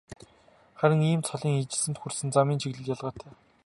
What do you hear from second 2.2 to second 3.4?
замын чиглэл ялгаатай.